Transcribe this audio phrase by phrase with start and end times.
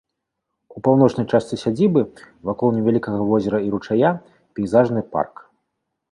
[0.77, 2.01] У паўночнай частцы сядзібы
[2.49, 4.11] вакол невялікага возера і ручая
[4.61, 5.35] пейзажны парк.